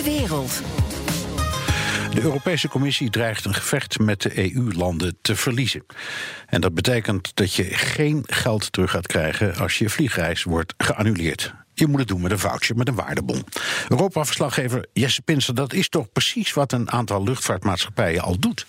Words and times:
De 0.00 0.06
wereld. 0.06 0.62
De 2.14 2.22
Europese 2.22 2.68
Commissie 2.68 3.10
dreigt 3.10 3.44
een 3.44 3.54
gevecht 3.54 3.98
met 3.98 4.22
de 4.22 4.54
EU-landen 4.54 5.18
te 5.22 5.36
verliezen. 5.36 5.86
En 6.46 6.60
dat 6.60 6.74
betekent 6.74 7.30
dat 7.36 7.54
je 7.54 7.64
geen 7.64 8.24
geld 8.26 8.72
terug 8.72 8.90
gaat 8.90 9.06
krijgen 9.06 9.56
als 9.56 9.78
je 9.78 9.88
vliegreis 9.88 10.42
wordt 10.42 10.74
geannuleerd. 10.78 11.54
Je 11.74 11.86
moet 11.86 11.98
het 11.98 12.08
doen 12.08 12.20
met 12.20 12.30
een 12.30 12.38
voucher, 12.38 12.76
met 12.76 12.88
een 12.88 12.94
waardebon. 12.94 13.44
Europa-verslaggever 13.88 14.86
Jesse 14.92 15.22
Pinster, 15.22 15.54
dat 15.54 15.72
is 15.72 15.88
toch 15.88 16.12
precies 16.12 16.52
wat 16.52 16.72
een 16.72 16.90
aantal 16.90 17.22
luchtvaartmaatschappijen 17.22 18.22
al 18.22 18.38
doet? 18.38 18.66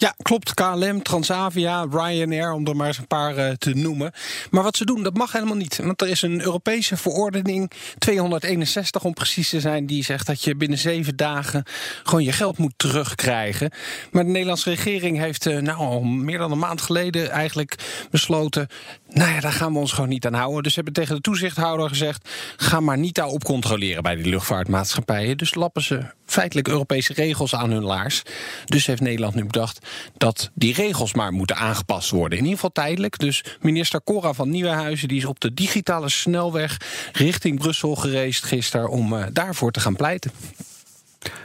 Ja, 0.00 0.14
klopt. 0.22 0.54
KLM, 0.54 1.02
Transavia, 1.02 1.86
Ryanair, 1.90 2.52
om 2.52 2.66
er 2.66 2.76
maar 2.76 2.86
eens 2.86 2.98
een 2.98 3.06
paar 3.06 3.38
uh, 3.38 3.50
te 3.50 3.74
noemen. 3.74 4.12
Maar 4.50 4.62
wat 4.62 4.76
ze 4.76 4.84
doen, 4.84 5.02
dat 5.02 5.16
mag 5.16 5.32
helemaal 5.32 5.56
niet. 5.56 5.76
Want 5.76 6.00
er 6.00 6.08
is 6.08 6.22
een 6.22 6.42
Europese 6.42 6.96
verordening, 6.96 7.70
261 7.98 9.04
om 9.04 9.12
precies 9.12 9.48
te 9.48 9.60
zijn, 9.60 9.86
die 9.86 10.04
zegt 10.04 10.26
dat 10.26 10.42
je 10.42 10.56
binnen 10.56 10.78
zeven 10.78 11.16
dagen 11.16 11.64
gewoon 12.02 12.24
je 12.24 12.32
geld 12.32 12.58
moet 12.58 12.72
terugkrijgen. 12.76 13.70
Maar 14.10 14.24
de 14.24 14.30
Nederlandse 14.30 14.70
regering 14.70 15.18
heeft 15.18 15.46
uh, 15.46 15.58
nou 15.58 15.78
al 15.78 16.00
meer 16.02 16.38
dan 16.38 16.52
een 16.52 16.58
maand 16.58 16.80
geleden 16.80 17.30
eigenlijk 17.30 17.74
besloten. 18.10 18.68
Nou 19.12 19.32
ja, 19.32 19.40
daar 19.40 19.52
gaan 19.52 19.72
we 19.72 19.78
ons 19.78 19.92
gewoon 19.92 20.08
niet 20.08 20.26
aan 20.26 20.34
houden. 20.34 20.62
Dus 20.62 20.72
ze 20.72 20.80
hebben 20.80 21.02
tegen 21.02 21.14
de 21.14 21.20
toezichthouder 21.20 21.88
gezegd: 21.88 22.28
ga 22.56 22.80
maar 22.80 22.98
niet 22.98 23.14
daarop 23.14 23.44
controleren 23.44 24.02
bij 24.02 24.16
die 24.16 24.28
luchtvaartmaatschappijen. 24.28 25.36
Dus 25.36 25.54
lappen 25.54 25.82
ze 25.82 26.04
feitelijk 26.26 26.68
Europese 26.68 27.12
regels 27.12 27.54
aan 27.54 27.70
hun 27.70 27.84
laars. 27.84 28.22
Dus 28.64 28.86
heeft 28.86 29.00
Nederland 29.00 29.34
nu 29.34 29.44
bedacht 29.44 29.86
dat 30.16 30.50
die 30.54 30.74
regels 30.74 31.14
maar 31.14 31.32
moeten 31.32 31.56
aangepast 31.56 32.10
worden. 32.10 32.38
In 32.38 32.44
ieder 32.44 32.58
geval 32.58 32.72
tijdelijk. 32.72 33.18
Dus 33.18 33.44
minister 33.60 34.02
Cora 34.04 34.32
van 34.32 34.50
Nieuwenhuizen 34.50 35.08
die 35.08 35.18
is 35.18 35.24
op 35.24 35.40
de 35.40 35.54
digitale 35.54 36.08
snelweg 36.08 36.76
richting 37.12 37.58
Brussel 37.58 37.94
gereisd 37.94 38.44
gisteren 38.44 38.88
om 38.88 39.12
uh, 39.12 39.24
daarvoor 39.32 39.70
te 39.70 39.80
gaan 39.80 39.96
pleiten. 39.96 40.30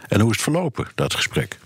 En 0.07 0.19
hoe 0.19 0.29
is 0.29 0.35
het 0.35 0.43
verlopen, 0.43 0.87
dat 0.95 1.13
gesprek? 1.13 1.57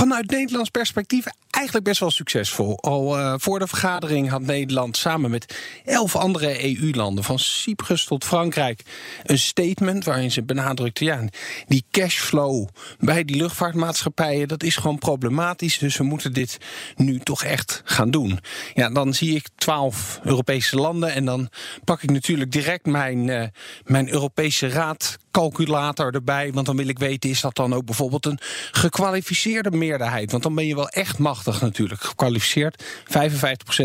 Vanuit 0.00 0.30
Nederlands 0.30 0.70
perspectief 0.70 1.24
eigenlijk 1.50 1.84
best 1.84 2.00
wel 2.00 2.10
succesvol. 2.10 2.78
Al 2.80 3.18
uh, 3.18 3.34
voor 3.36 3.58
de 3.58 3.66
vergadering 3.66 4.28
had 4.28 4.40
Nederland 4.40 4.96
samen 4.96 5.30
met 5.30 5.58
elf 5.84 6.16
andere 6.16 6.64
EU-landen, 6.64 7.24
van 7.24 7.38
Cyprus 7.38 8.04
tot 8.04 8.24
Frankrijk, 8.24 8.82
een 9.22 9.38
statement 9.38 10.04
waarin 10.04 10.30
ze 10.30 10.42
benadrukte: 10.42 11.04
ja, 11.04 11.24
die 11.66 11.84
cashflow 11.90 12.68
bij 12.98 13.24
die 13.24 13.36
luchtvaartmaatschappijen, 13.36 14.48
dat 14.48 14.62
is 14.62 14.76
gewoon 14.76 14.98
problematisch. 14.98 15.78
Dus 15.78 15.96
we 15.96 16.04
moeten 16.04 16.32
dit 16.32 16.58
nu 16.96 17.18
toch 17.18 17.44
echt 17.44 17.82
gaan 17.84 18.10
doen. 18.10 18.38
Ja, 18.74 18.90
dan 18.90 19.14
zie 19.14 19.34
ik 19.34 19.48
twaalf 19.56 20.20
Europese 20.24 20.76
landen 20.76 21.12
en 21.12 21.24
dan 21.24 21.48
pak 21.84 22.02
ik 22.02 22.10
natuurlijk 22.10 22.52
direct 22.52 22.86
mijn, 22.86 23.26
uh, 23.26 23.44
mijn 23.84 24.12
Europese 24.12 24.68
Raad 24.68 25.18
calculator 25.30 26.14
erbij. 26.14 26.52
Want 26.52 26.66
dan 26.66 26.76
wil 26.76 26.88
ik 26.88 26.98
weten, 26.98 27.30
is 27.30 27.40
dat 27.40 27.54
dan 27.54 27.74
ook 27.74 27.84
bijvoorbeeld 27.84 28.26
een 28.26 28.38
gekwalificeerde 28.70 29.70
meerderheid? 29.70 30.30
Want 30.30 30.42
dan 30.42 30.54
ben 30.54 30.66
je 30.66 30.74
wel 30.74 30.88
echt 30.88 31.18
machtig 31.18 31.60
natuurlijk. 31.60 32.02
Gekwalificeerd. 32.02 32.84
55% 32.84 32.84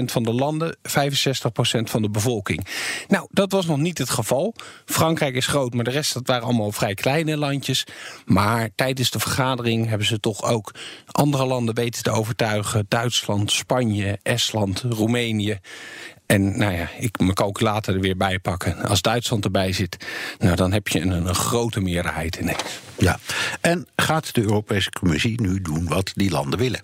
van 0.05 0.23
de 0.23 0.33
landen, 0.33 0.75
65% 0.75 0.79
van 1.83 2.01
de 2.01 2.09
bevolking. 2.09 2.67
Nou, 3.07 3.27
dat 3.31 3.51
was 3.51 3.65
nog 3.65 3.77
niet 3.77 3.97
het 3.97 4.09
geval. 4.09 4.53
Frankrijk 4.85 5.35
is 5.35 5.47
groot, 5.47 5.73
maar 5.73 5.83
de 5.83 5.91
rest 5.91 6.13
dat 6.13 6.27
waren 6.27 6.43
allemaal 6.43 6.71
vrij 6.71 6.93
kleine 6.93 7.37
landjes. 7.37 7.83
Maar 8.25 8.69
tijdens 8.75 9.11
de 9.11 9.19
vergadering 9.19 9.87
hebben 9.87 10.07
ze 10.07 10.19
toch 10.19 10.43
ook 10.43 10.73
andere 11.11 11.45
landen 11.45 11.75
weten 11.75 12.03
te 12.03 12.11
overtuigen. 12.11 12.85
Duitsland, 12.87 13.51
Spanje, 13.51 14.19
Estland, 14.23 14.83
Roemenië. 14.89 15.59
En 16.25 16.57
nou 16.57 16.73
ja, 16.73 16.89
ik 16.99 17.19
mijn 17.19 17.33
calculator 17.33 17.95
er 17.95 18.01
weer 18.01 18.17
bij 18.17 18.39
pakken. 18.39 18.77
Als 18.77 19.01
Duitsland 19.01 19.45
erbij 19.45 19.71
zit, 19.73 20.05
nou, 20.39 20.55
dan 20.55 20.71
heb 20.71 20.87
je 20.87 21.01
een, 21.01 21.11
een 21.11 21.35
grote 21.35 21.81
meerderheid 21.81 22.35
ineens. 22.35 22.79
Ja, 22.97 23.19
en 23.61 23.87
gaat 23.95 24.33
de 24.33 24.41
Europese 24.41 24.89
Commissie 24.89 25.41
nu 25.41 25.61
doen 25.61 25.87
wat 25.87 26.11
die 26.15 26.31
landen 26.31 26.59
willen? 26.59 26.83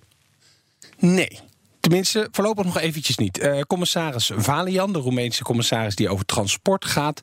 Nee. 0.98 1.40
Tenminste, 1.82 2.28
voorlopig 2.32 2.66
nog 2.66 2.80
eventjes 2.80 3.18
niet. 3.18 3.40
Uh, 3.40 3.60
commissaris 3.60 4.32
Valian, 4.36 4.94
de 4.94 5.00
Roemeense 5.00 5.44
commissaris 5.44 5.96
die 5.96 6.10
over 6.10 6.26
transport 6.26 6.86
gaat, 6.86 7.22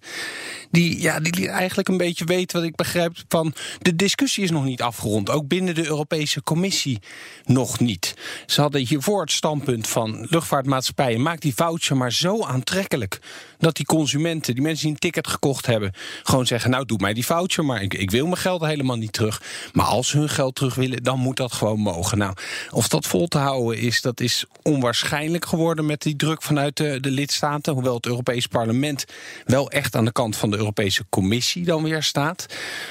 die, 0.70 1.00
ja, 1.00 1.20
die 1.20 1.34
liet 1.34 1.46
eigenlijk 1.46 1.88
een 1.88 1.96
beetje 1.96 2.24
weten 2.24 2.58
wat 2.58 2.66
ik 2.66 2.76
begrijp 2.76 3.16
van 3.28 3.54
de 3.78 3.96
discussie 3.96 4.44
is 4.44 4.50
nog 4.50 4.64
niet 4.64 4.82
afgerond. 4.82 5.30
Ook 5.30 5.48
binnen 5.48 5.74
de 5.74 5.86
Europese 5.86 6.42
Commissie 6.42 6.98
nog 7.44 7.78
niet. 7.78 8.14
Ze 8.46 8.60
hadden 8.60 8.86
hiervoor 8.86 9.20
het 9.20 9.32
standpunt 9.32 9.88
van 9.88 10.26
luchtvaartmaatschappijen: 10.30 11.22
maak 11.22 11.40
die 11.40 11.54
voucher 11.54 11.96
maar 11.96 12.12
zo 12.12 12.44
aantrekkelijk 12.44 13.20
dat 13.58 13.76
die 13.76 13.86
consumenten, 13.86 14.54
die 14.54 14.62
mensen 14.62 14.82
die 14.82 14.92
een 14.92 14.98
ticket 14.98 15.26
gekocht 15.26 15.66
hebben, 15.66 15.92
gewoon 16.22 16.46
zeggen: 16.46 16.70
Nou, 16.70 16.84
doe 16.84 16.98
mij 17.00 17.14
die 17.14 17.26
voucher, 17.26 17.64
maar 17.64 17.82
ik, 17.82 17.94
ik 17.94 18.10
wil 18.10 18.24
mijn 18.24 18.36
geld 18.36 18.64
helemaal 18.64 18.96
niet 18.96 19.12
terug. 19.12 19.42
Maar 19.72 19.86
als 19.86 20.08
ze 20.08 20.18
hun 20.18 20.28
geld 20.28 20.54
terug 20.54 20.74
willen, 20.74 21.02
dan 21.02 21.18
moet 21.18 21.36
dat 21.36 21.52
gewoon 21.52 21.80
mogen. 21.80 22.18
Nou, 22.18 22.34
of 22.70 22.88
dat 22.88 23.06
vol 23.06 23.26
te 23.26 23.38
houden 23.38 23.78
is, 23.78 24.00
dat 24.00 24.20
is 24.20 24.44
onwaarschijnlijk 24.68 25.46
geworden 25.46 25.86
met 25.86 26.02
die 26.02 26.16
druk 26.16 26.42
vanuit 26.42 26.76
de, 26.76 27.00
de 27.00 27.10
lidstaten. 27.10 27.72
Hoewel 27.72 27.94
het 27.94 28.06
Europees 28.06 28.46
Parlement 28.46 29.04
wel 29.44 29.70
echt 29.70 29.96
aan 29.96 30.04
de 30.04 30.12
kant 30.12 30.36
van 30.36 30.50
de 30.50 30.56
Europese 30.56 31.04
Commissie 31.08 31.64
dan 31.64 31.82
weer 31.82 32.02
staat. 32.02 32.46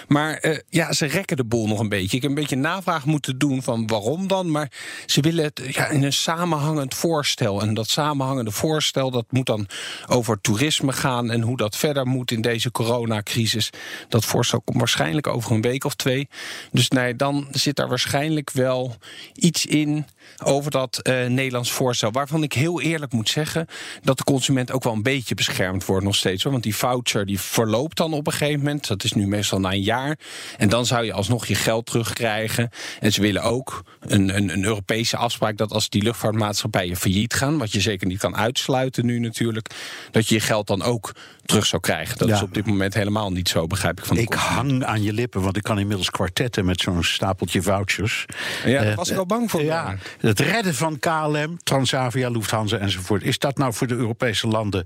Maar 0.08 0.40
uh, 0.42 0.58
ja, 0.70 0.94
ze 0.94 1.06
rekken 1.06 1.38
de 1.38 1.44
boel 1.44 1.68
nog 1.68 1.80
een 1.80 1.90
beetje. 1.90 2.16
Ik 2.16 2.22
heb 2.22 2.32
een 2.32 2.38
beetje 2.38 2.56
navraag 2.56 3.06
moeten 3.06 3.38
doen 3.38 3.64
van 3.64 3.88
waarom 3.88 4.28
dan. 4.28 4.52
Maar 4.52 4.72
ze 5.06 5.22
willen 5.22 5.44
het 5.44 5.62
ja, 5.72 5.88
in 5.88 6.04
een 6.04 6.14
samenhangend 6.14 6.94
voorstel. 6.94 7.62
En 7.62 7.74
dat 7.74 7.90
samenhangende 7.90 8.52
voorstel 8.52 9.12
dat 9.12 9.26
moet 9.30 9.46
dan 9.46 9.68
over 10.08 10.42
toerisme 10.42 10.94
gaan 10.94 11.32
en 11.32 11.42
hoe 11.42 11.58
dat 11.58 11.76
verder 11.76 12.08
moet 12.08 12.32
in 12.32 12.42
deze 12.42 12.72
coronacrisis. 12.72 13.70
Dat 14.10 14.26
voorstel 14.26 14.62
komt 14.62 14.78
waarschijnlijk 14.78 15.28
over 15.28 15.52
een 15.52 15.62
week 15.62 15.84
of 15.84 15.96
twee. 15.96 16.28
Dus 16.72 16.90
nee, 16.90 17.16
dan 17.16 17.48
zit 17.52 17.76
daar 17.76 17.88
waarschijnlijk 17.88 18.52
wel 18.52 18.96
iets 19.34 19.66
in 19.66 20.06
over 20.44 20.72
dat 20.72 21.00
uh, 21.04 21.26
Nederlands 21.48 21.78
voorstel. 21.78 22.12
Waarvan 22.12 22.44
ik 22.44 22.54
heel 22.54 22.82
eerlijk 22.82 23.12
moet 23.12 23.30
zeggen 23.30 23.68
dat 24.02 24.18
de 24.18 24.24
consument 24.24 24.72
ook 24.72 24.84
wel 24.84 24.94
een 24.94 25.04
beetje 25.04 25.36
beschermd 25.36 25.86
wordt 25.86 26.06
nog 26.06 26.16
steeds. 26.16 26.44
Hoor. 26.44 26.52
Want 26.52 26.64
die 26.64 26.76
voucher 26.76 27.26
die 27.26 27.40
verloopt 27.40 27.98
dan 27.98 28.14
op 28.14 28.28
een 28.28 28.34
gegeven 28.34 28.58
moment. 28.60 28.88
Dat 28.88 29.04
is 29.04 29.14
nu 29.14 29.28
meestal 29.28 29.60
na 29.60 29.72
een 29.72 29.82
jaar. 29.82 30.18
En 30.58 30.70
dan 30.70 30.86
zou 30.86 31.06
je 31.06 31.14
alsnog 31.14 31.46
je 31.46 31.56
geld 31.56 31.86
terugkrijgen. 31.86 32.70
En 33.00 33.12
ze 33.14 33.22
willen 33.22 33.44
ook 33.44 33.84
een, 34.00 34.36
een, 34.36 34.50
een 34.50 34.64
Europese 34.64 35.18
afspraak 35.18 35.58
dat 35.58 35.72
als 35.72 35.90
die 35.90 36.04
luchtvaartmaatschappijen 36.04 36.98
failliet 36.98 37.34
gaan, 37.34 37.58
wat 37.58 37.72
je 37.72 37.82
zeker 37.82 38.08
niet 38.08 38.20
kan 38.20 38.36
uitsluiten 38.38 39.06
nu 39.06 39.20
natuurlijk, 39.20 39.70
dat 40.12 40.28
je 40.28 40.36
je 40.36 40.42
geld 40.42 40.68
dan 40.68 40.84
ook 40.84 41.12
terug 41.46 41.66
zou 41.66 41.82
krijgen. 41.82 42.18
Dat 42.18 42.28
ja. 42.28 42.36
is 42.36 42.42
op 42.42 42.54
dit 42.54 42.66
moment 42.66 42.94
helemaal 42.94 43.32
niet 43.32 43.50
zo, 43.50 43.68
begrijp 43.68 44.00
ik 44.00 44.06
van 44.06 44.16
de 44.16 44.22
Ik 44.22 44.34
hang 44.34 44.84
aan 44.84 45.04
je 45.04 45.14
lippen, 45.14 45.42
want 45.42 45.58
ik 45.58 45.64
kan 45.64 45.80
inmiddels 45.80 46.10
kwartetten 46.10 46.66
met 46.66 46.82
zo'n 46.82 47.04
stapeltje 47.04 47.62
vouchers. 47.62 48.26
Ja, 48.66 48.84
daar 48.84 48.96
was 48.96 49.10
ik 49.10 49.16
wel 49.16 49.26
bang 49.26 49.52
voor. 49.52 49.64
Ja, 49.64 49.96
het 50.20 50.40
redden 50.40 50.76
van 50.76 51.00
KLM, 51.00 51.37
Transavia, 51.64 52.30
Lufthansa 52.30 52.78
enzovoort. 52.78 53.24
Is 53.24 53.40
dat 53.40 53.58
nou 53.58 53.74
voor 53.74 53.88
de 53.88 53.96
Europese 53.96 54.48
landen 54.48 54.86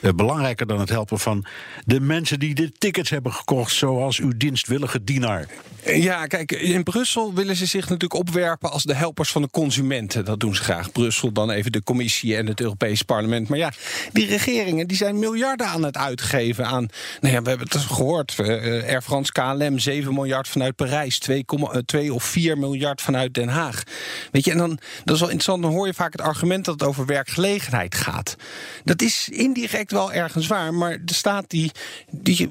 uh, 0.00 0.10
belangrijker 0.10 0.66
dan 0.66 0.80
het 0.80 0.88
helpen 0.88 1.18
van 1.18 1.44
de 1.84 2.00
mensen 2.00 2.38
die 2.38 2.54
de 2.54 2.72
tickets 2.78 3.10
hebben 3.10 3.32
gekocht, 3.32 3.72
zoals 3.72 4.18
uw 4.18 4.32
dienstwillige 4.36 5.04
dienaar? 5.04 5.46
Ja, 5.84 6.26
kijk, 6.26 6.52
in 6.52 6.82
Brussel 6.82 7.34
willen 7.34 7.56
ze 7.56 7.66
zich 7.66 7.82
natuurlijk 7.82 8.14
opwerpen 8.14 8.70
als 8.70 8.82
de 8.82 8.94
helpers 8.94 9.32
van 9.32 9.42
de 9.42 9.50
consumenten. 9.50 10.24
Dat 10.24 10.40
doen 10.40 10.54
ze 10.54 10.62
graag. 10.62 10.92
Brussel, 10.92 11.32
dan 11.32 11.50
even 11.50 11.72
de 11.72 11.82
commissie 11.82 12.36
en 12.36 12.46
het 12.46 12.60
Europees 12.60 13.02
Parlement. 13.02 13.48
Maar 13.48 13.58
ja, 13.58 13.72
die 14.12 14.26
regeringen 14.26 14.86
die 14.86 14.96
zijn 14.96 15.18
miljarden 15.18 15.66
aan 15.66 15.82
het 15.82 15.96
uitgeven 15.96 16.66
aan. 16.66 16.88
Nou 17.20 17.34
ja, 17.34 17.42
we 17.42 17.48
hebben 17.48 17.68
het 17.70 17.80
gehoord. 17.80 18.36
Uh, 18.40 18.48
Air 18.82 19.02
France 19.02 19.32
KLM 19.32 19.78
7 19.78 20.14
miljard 20.14 20.48
vanuit 20.48 20.76
Parijs, 20.76 21.18
2, 21.18 21.44
2 21.84 22.14
of 22.14 22.24
4 22.24 22.58
miljard 22.58 23.00
vanuit 23.00 23.34
Den 23.34 23.48
Haag. 23.48 23.82
Weet 24.30 24.44
je, 24.44 24.50
en 24.50 24.58
dan 24.58 24.78
dat 25.04 25.14
is 25.14 25.20
wel 25.20 25.30
interessant. 25.30 25.62
Dan 25.62 25.72
hoor 25.72 25.86
je 25.86 25.91
vaak 25.94 26.12
het 26.12 26.20
argument 26.20 26.64
dat 26.64 26.80
het 26.80 26.88
over 26.88 27.06
werkgelegenheid 27.06 27.94
gaat. 27.94 28.36
Dat 28.84 29.02
is 29.02 29.28
indirect 29.28 29.90
wel 29.90 30.12
ergens 30.12 30.46
waar, 30.46 30.74
maar 30.74 31.04
de 31.04 31.14
staat 31.14 31.50
die. 31.50 31.70
die 32.10 32.50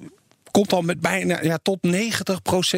komt 0.51 0.73
al 0.73 0.81
met 0.81 0.99
bijna 0.99 1.43
ja, 1.43 1.59
tot 1.61 1.79
90% 1.87 1.89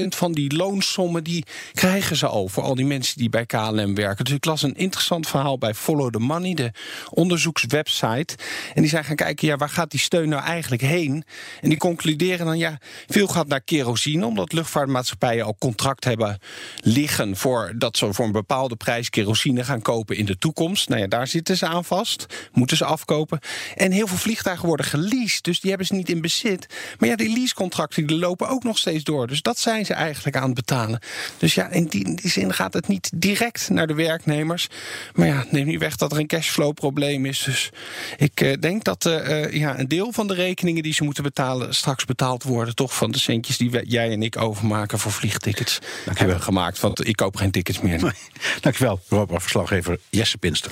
van 0.08 0.31
die 0.31 0.56
loonsommen 0.56 1.24
die 1.24 1.46
krijgen 1.74 2.16
ze 2.16 2.28
al 2.28 2.48
voor 2.48 2.64
al 2.64 2.75
die 2.75 2.86
mensen 2.86 3.18
die 3.18 3.30
bij 3.30 3.46
KLM 3.46 3.96
werken. 3.96 4.25
Dus 4.25 4.34
ik 4.34 4.46
las 4.46 4.64
een 4.64 4.75
interessant 4.75 5.28
verhaal 5.28 5.58
bij 5.58 5.74
Follow 5.74 6.10
the 6.10 6.20
Money, 6.20 6.54
de 6.54 6.72
onderzoekswebsite. 7.10 8.36
En 8.74 8.81
die 8.81 8.90
zijn 8.90 9.04
gaan 9.04 9.16
kijken, 9.16 9.48
ja, 9.48 9.58
waar 9.58 9.70
gaat 9.70 9.92
die 9.92 10.00
steun 10.00 10.30
nou 10.30 10.44
eigenlijk 10.44 10.81
heen? 10.81 11.24
En 11.62 11.70
die 11.70 11.78
concluderen 11.78 12.46
dan, 12.46 12.58
ja, 12.58 12.80
veel 13.08 13.28
gaat 13.28 13.48
naar 13.48 13.62
kerosine, 13.62 14.25
omdat 14.25 14.54
luchtvaartmaatschappijen 14.54 15.46
al 15.46 15.56
contract 15.60 16.04
hebben 16.04 16.40
liggen 16.80 17.36
voor 17.36 17.74
dat 17.75 17.98
ze 17.98 18.14
voor 18.14 18.25
een 18.25 18.31
bepaalde 18.31 18.75
prijs 18.75 19.10
kerosine 19.10 19.64
gaan 19.64 19.81
kopen 19.81 20.18
in 20.18 20.25
de 20.25 20.38
toekomst. 20.38 20.90
Nou 20.90 21.02
ja, 21.02 21.08
daar 21.08 21.28
zitten 21.28 21.58
ze 21.58 21.68
aan 21.68 21.86
vast, 21.86 22.25
moeten 22.52 22.78
ze 22.78 22.86
afkopen. 22.86 23.40
En 23.75 23.92
heel 23.92 24.08
veel 24.08 24.18
vliegtuigen 24.18 24.68
worden 24.68 24.86
geleased, 24.86 25.44
dus 25.44 25.60
die 25.60 25.70
hebben 25.70 25.88
ze 25.88 25.94
niet 25.94 26.10
in 26.10 26.22
bezit. 26.22 26.68
Maar 27.00 27.10
ja, 27.10 27.16
die 27.16 27.34
leasecontracten 27.63 28.07
die 28.07 28.18
lopen 28.18 28.50
ook 28.50 28.63
nog 28.63 28.77
steeds 28.77 29.04
door. 29.04 29.27
Dus 29.27 29.42
dat 29.42 29.57
zijn 29.57 29.86
ze 29.86 29.94
eigenlijk 29.94 30.36
aan 30.36 30.45
het 30.45 30.54
betalen. 30.54 31.00
Dus 31.38 31.54
ja, 31.54 31.69
in 31.69 31.86
die, 31.86 32.06
in 32.06 32.15
die 32.15 32.30
zin 32.30 32.54
gaat 32.54 32.74
het 32.74 32.88
niet 32.88 33.12
direct 33.15 33.69
naar 33.69 33.88
de 33.88 33.94
werknemers. 33.94 34.68
Maar 35.13 35.27
ja, 35.27 35.45
neem 35.50 35.65
niet 35.65 35.80
weg 35.80 35.95
dat 35.95 36.12
er 36.12 36.19
een 36.19 36.27
cashflow 36.27 36.74
probleem 36.74 37.25
is. 37.25 37.44
Dus 37.44 37.69
ik 38.18 38.42
uh, 38.42 38.54
denk 38.60 38.83
dat 38.83 39.06
uh, 39.06 39.54
ja, 39.54 39.80
een 39.80 39.88
deel 39.88 40.12
van 40.12 40.27
de 40.27 40.33
rekeningen 40.33 40.83
die 40.83 40.94
ze 40.94 41.04
moeten 41.04 41.24
betalen 41.24 41.75
straks 41.75 42.06
betaald 42.06 42.44
worden. 42.44 42.75
Toch 42.75 42.95
van 42.95 43.12
de 43.12 43.19
centjes 43.19 43.57
die 43.57 43.71
wij, 43.71 43.83
jij 43.83 44.12
en 44.12 44.24
ik 44.24 44.38
overmaken 44.38 45.00
voor 45.00 45.12
vliegtickets. 45.12 45.80
Dankjewel. 45.80 46.15
Hebben 46.15 46.42
gemaakt, 46.42 46.80
want 46.80 47.07
ik 47.07 47.15
koop 47.15 47.36
geen 47.36 47.51
tickets 47.51 47.81
meer. 47.81 48.15
Dankjewel, 48.62 49.00
Europa-verslaggever 49.10 50.00
Jesse 50.10 50.38
Pinster. 50.38 50.71